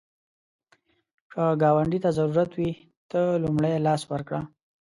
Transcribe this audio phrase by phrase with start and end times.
[1.31, 2.71] که ګاونډي ته ضرورت وي،
[3.11, 4.41] ته لومړی لاس ورکړه